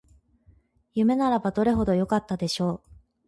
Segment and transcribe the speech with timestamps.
[0.95, 2.83] 夢ならばどれほどよかったでしょう